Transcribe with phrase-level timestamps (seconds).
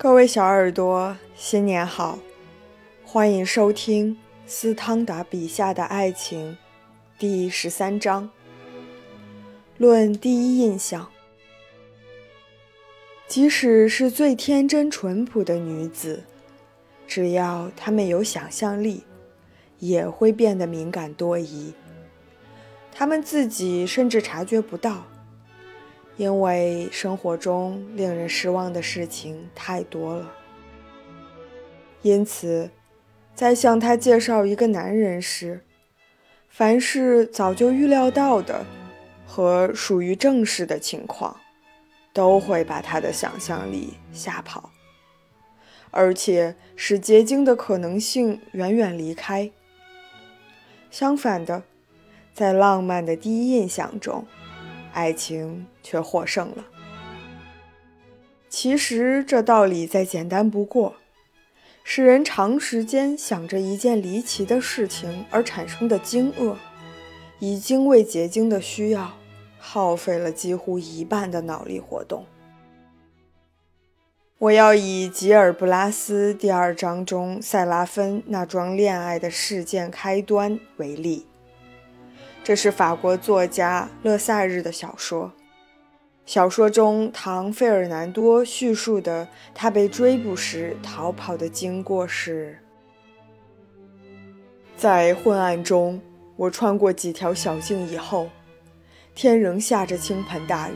[0.00, 2.20] 各位小耳朵，新年好！
[3.04, 6.56] 欢迎收听斯汤达笔下的爱情
[7.18, 8.30] 第十三章。
[9.76, 11.10] 论第一印象，
[13.26, 16.22] 即使是最天真淳朴的女子，
[17.08, 19.02] 只要她们有想象力，
[19.80, 21.74] 也会变得敏感多疑。
[22.92, 25.04] 她们自己甚至察觉不到。
[26.18, 30.34] 因为生活中令人失望的事情太多了，
[32.02, 32.70] 因此，
[33.36, 35.64] 在向他介绍一个男人时，
[36.48, 38.66] 凡是早就预料到的
[39.24, 41.36] 和属于正式的情况，
[42.12, 44.70] 都会把他的想象力吓跑，
[45.92, 49.52] 而且使结晶的可能性远远离开。
[50.90, 51.62] 相反的，
[52.34, 54.26] 在浪漫的第一印象中。
[54.92, 56.64] 爱情却获胜了。
[58.48, 60.94] 其实这道理再简单不过，
[61.84, 66.56] 使人长时间想着一件离奇的事情而产生的惊愕，
[67.38, 69.12] 已经为结晶的需要
[69.58, 72.24] 耗费了几乎一半的脑力活动。
[74.38, 81.26] 我要以吉尔布拉斯第二章中塞拉芬那桩恋爱的事件开端为例。
[82.48, 85.30] 这是法国作家勒萨日的小说。
[86.24, 92.58] 小说中，唐·费尔南多叙述的他被追捕时逃跑的经过是：
[94.78, 96.00] 在昏暗中，
[96.36, 98.30] 我穿过几条小径以后，
[99.14, 100.72] 天仍下着倾盆大雨。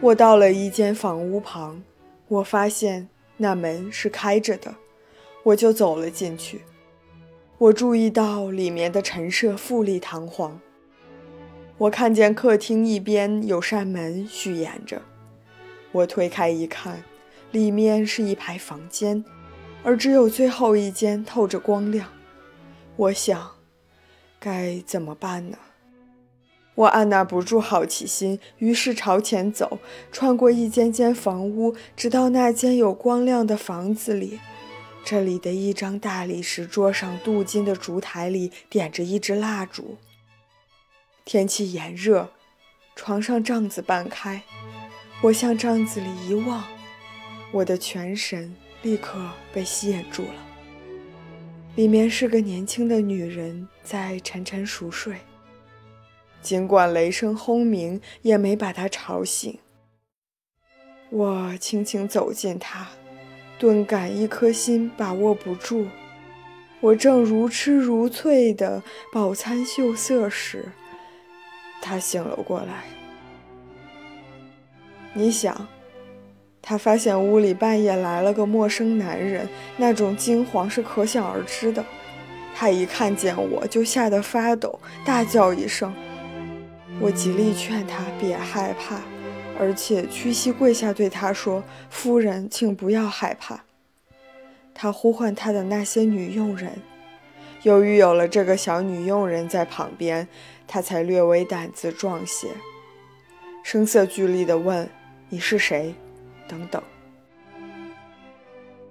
[0.00, 1.82] 我到了一间房屋旁，
[2.28, 4.72] 我发现那门是开着的，
[5.42, 6.60] 我就走了进去。
[7.58, 10.60] 我注意到里面的陈设富丽堂皇。
[11.78, 15.00] 我看见客厅一边有扇门虚掩着，
[15.90, 17.02] 我推开一看，
[17.52, 19.24] 里面是一排房间，
[19.82, 22.08] 而只有最后一间透着光亮。
[22.96, 23.52] 我想，
[24.38, 25.56] 该怎么办呢？
[26.74, 29.78] 我按捺不住好奇心，于是朝前走，
[30.12, 34.38] 穿过一间间房屋，直到那间有光亮的房子里。
[35.06, 39.96] 这里的一张大理石桌上，镀金的烛台里点着一支蜡烛。
[41.24, 42.32] 天气炎热，
[42.96, 44.42] 床上帐子半开，
[45.22, 46.64] 我向帐子里一望，
[47.52, 48.52] 我的全神
[48.82, 50.44] 立刻被吸引住了。
[51.76, 55.18] 里面是个年轻的女人在沉沉熟睡，
[56.42, 59.56] 尽管雷声轰鸣，也没把她吵醒。
[61.10, 62.88] 我轻轻走近她。
[63.58, 65.86] 顿感一颗心把握不住，
[66.80, 70.66] 我正如痴如醉的饱餐秀色时，
[71.80, 72.84] 他醒了过来。
[75.14, 75.66] 你想，
[76.60, 81.82] 他发现屋里半夜来了个陌生男人，那种惊慌是可想而知的。
[82.54, 85.94] 他一看见我就吓得发抖，大叫一声。
[87.00, 89.00] 我极力劝他别害怕。
[89.58, 93.64] 而且屈膝跪下，对他说：“夫人，请不要害怕。”
[94.74, 96.80] 他呼唤他的那些女佣人，
[97.62, 100.28] 由于有了这个小女佣人在旁边，
[100.66, 102.48] 他才略微胆子壮些，
[103.62, 104.88] 声色俱厉地问
[105.30, 105.94] ：“你是谁？”
[106.46, 106.82] 等等。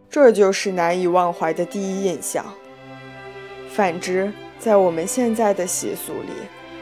[0.10, 2.46] 这就是难以忘怀的第一印象。
[3.70, 6.32] 反之，在我们现在的习俗里，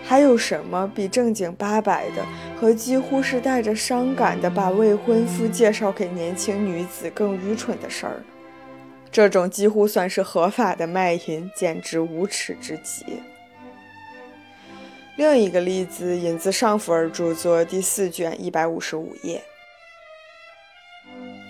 [0.06, 2.25] 还有什么比正经八百的
[2.59, 8.22] 和几乎是带着伤感的把未婚夫介绍给年轻女子更愚蠢的事儿？
[9.12, 13.06] 这种几乎算是合法的卖淫，简直无耻之极。
[15.16, 19.41] 另一个例子引自尚福尔著作第四卷一百五十五页。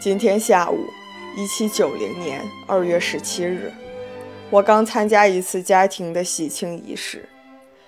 [0.02, 0.86] 今天下午，
[1.38, 3.72] 一七九零年二月十七日，
[4.50, 7.28] 我刚参加一次家庭的喜庆仪式。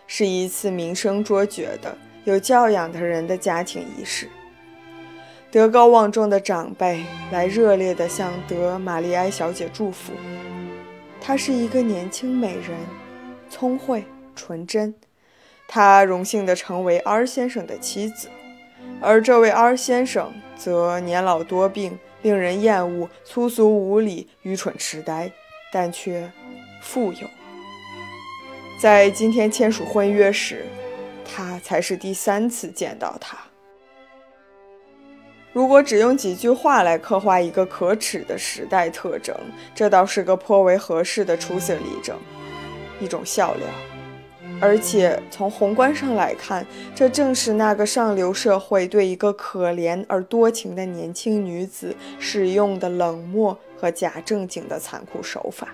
[0.07, 4.29] 是一次名声卓绝的、有教养的人的家庭仪式。
[5.51, 10.11] 德高望重的长辈来热烈地向德玛丽埃小姐祝福。
[11.21, 12.77] 她是一个年轻美人，
[13.49, 14.03] 聪慧
[14.35, 14.93] 纯真。
[15.67, 18.27] 她荣幸地成为 R 先生的妻子，
[19.01, 25.31] 而这位 R 先生则年老多病，令人厌恶，粗俗无礼，愚蠢痴呆，
[25.71, 26.29] 但却
[26.81, 27.27] 富有。
[28.77, 30.65] 在今天签署婚约时，
[31.23, 33.37] 他才是第三次见到她。
[35.53, 39.33] 如果只用几句话来刻画一个可耻的时代特征，
[39.73, 42.17] 这倒是个颇为合适的出色例证，
[42.99, 43.65] 一种笑料。
[44.59, 55.69] 而且从宏观上来看，这正是那个上流社会对一个可怜而多情的年轻女子使用的冷漠和假正经的残酷手法。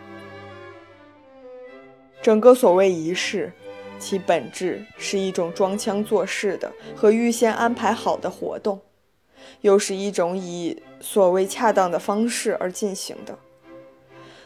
[2.21, 3.51] 整个所谓仪式，
[3.99, 8.79] 其本质是一种装腔作势的和预先安排好的活动，
[9.61, 13.37] 又是一种以所谓恰当的方式而进行的，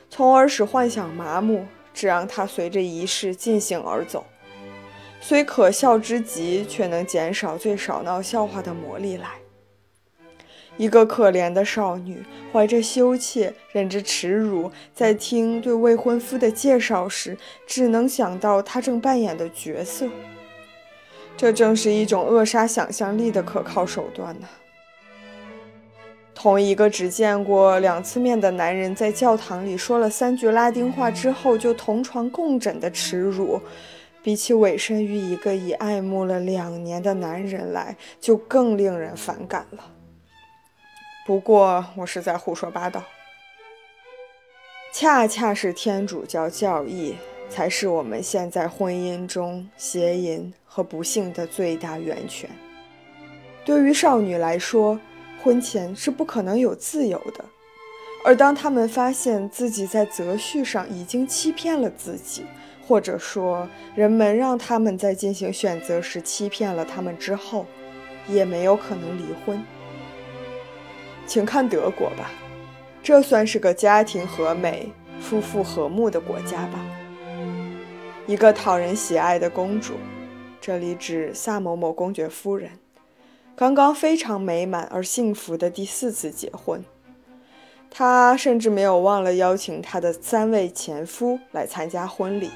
[0.10, 1.66] 从而使幻想麻木。
[1.98, 4.26] 只让它随着仪式进行而走，
[5.22, 9.30] 虽可笑之极，却能减少最少闹笑话的魔力来。
[10.78, 20.08] 一个可怜的少女，怀着羞怯，忍着耻辱，在听对未婚夫的介绍时，只能想到她正扮演的角色。
[21.38, 24.48] 这正是一种扼杀想象力的可靠手段呢。
[26.34, 33.62] 同一个只见过两次面的男人，在教堂里说了三句拉丁话之后就同床共枕的耻辱，
[34.22, 39.95] 比起委身于一个已爱慕了两年的男人来，就更令人反感了。
[41.26, 43.04] 不过我是在胡说八道。
[44.94, 47.16] 恰恰是天主教教义，
[47.50, 52.48] 才是我们现在婚姻中邪淫和不幸的最大源泉。
[53.66, 55.00] 对于少女来说，
[55.44, 57.44] 婚前是不可能有自由的，
[58.24, 62.46] 而当他们发现自己在择婿上已经欺骗了自己，
[62.88, 67.66] 或者说人们让他们在进行选择时欺骗了他们之后，
[68.28, 69.60] 也没有可能离婚。
[71.26, 72.30] 请看德国吧，
[73.02, 76.80] 这算是个家庭和美、夫妇和睦的国家吧？
[78.28, 79.96] 一个讨人喜爱的公主，
[80.62, 82.72] 这里指萨某某公爵夫人。
[83.56, 86.84] 刚刚非常美满而幸福的第四次结婚，
[87.90, 92.50] 她甚至没有忘了邀请她的三位前夫来参加婚礼，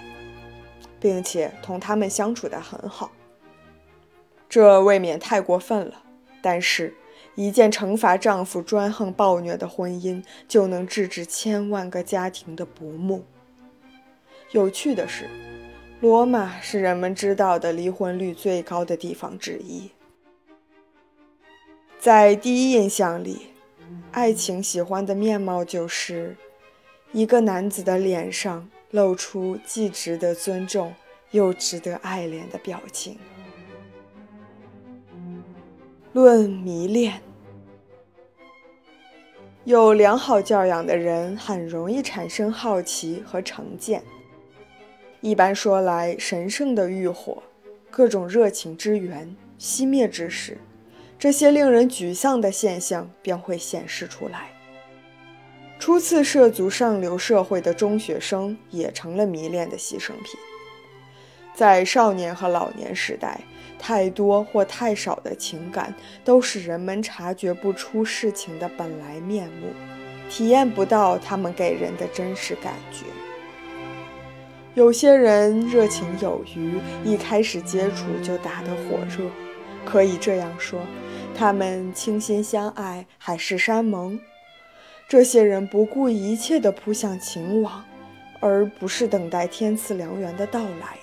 [1.00, 3.12] 并且同他们相处得很好。
[4.50, 6.02] 这未免太过分了，
[6.42, 6.94] 但是，
[7.40, 13.24] 一件惩罚丈夫专横暴虐的婚姻，就能制止千万个家庭的不睦。
[14.52, 15.30] 有趣的是，
[16.02, 19.90] 罗马是人们知道的离婚率最高的地方之一。
[21.98, 23.44] 在第一印象里，
[24.12, 26.36] 爱情喜欢的面貌就是
[27.14, 30.94] 一个男子的脸上露出既值得尊重
[31.32, 33.18] 又值得爱恋的表情。
[36.12, 37.22] 论迷恋，
[39.70, 44.02] 有良好教养的人很容易产生好奇和成见。
[45.22, 47.44] 一般说来，神圣的欲火，
[47.92, 50.58] 各种热情之源熄灭之时。
[51.20, 54.50] 这些令人沮丧的现象便会显示出来。
[55.78, 60.49] 初次涉足上流社会的中学生也成了迷恋的牺牲品。
[61.54, 63.42] 在少年和老年时代，
[63.78, 65.94] 太多或太少的情感
[66.24, 69.74] 都使人们察觉不出事情的本来面目，
[70.30, 73.06] 体验不到他们给人的真实感觉。
[74.76, 79.30] 有些人热情有余，一开始接触就打得火热，
[79.84, 80.80] 可以这样说。
[81.36, 84.20] 他们倾心相爱，海誓山盟。
[85.08, 87.84] 这些人不顾一切地扑向情网，
[88.40, 90.98] 而不是等待天赐良缘的到来。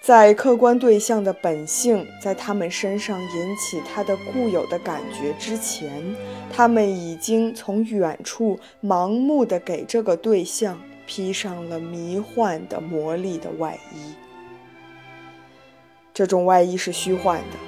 [0.00, 6.16] 在客观对象的本性在他们身上引起他的固有的感觉之前，
[6.50, 14.14] 他们已经从远处盲目地给这个对象披上了迷幻的魔力的外衣。
[16.14, 17.58] 这种外衣是虚幻的。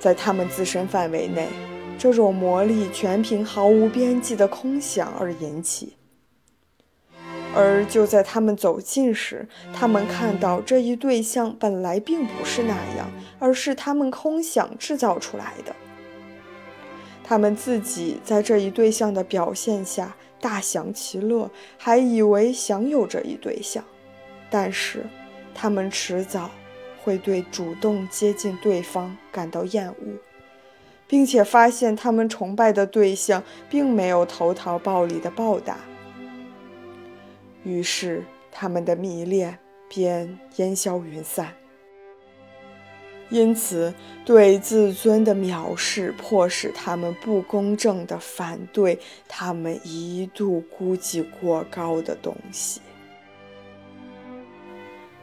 [0.00, 1.46] 在他们自身范围内，
[1.96, 5.94] 这种魔力全凭毫无边际的空想而引起。
[7.56, 15.74] 而就在他们走近时，他们看到这一对象本来并不是那样，而是他们空想制造出来的。
[17.24, 23.82] 他们自己在这一对象的表现下大享其乐，还以为享有这一对象，
[24.50, 25.06] 但是
[25.54, 26.50] 他们迟早。
[27.02, 30.18] 会对主动接近对方感到厌恶，
[31.06, 35.78] 并且发现他们崇拜的对象并没有投桃报李的报答，
[37.66, 39.58] 于是他们的迷恋
[39.88, 41.52] 便烟消云散。
[43.28, 43.92] 因此，
[44.24, 52.80] 对自尊的藐视迫使他们不公正地反对他们一度估计过高的东西。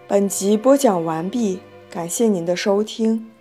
[0.06, 1.62] 本集播讲完毕。
[1.90, 3.33] 感谢您的收听。